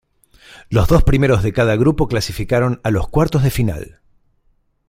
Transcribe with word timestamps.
Los 0.71 0.87
dos 0.87 1.03
primeros 1.03 1.43
de 1.43 1.53
cada 1.53 1.75
grupo 1.75 2.07
clasificaron 2.07 2.81
a 2.83 2.89
los 2.89 3.07
cuartos 3.09 3.43
de 3.43 3.51
final. 3.51 3.99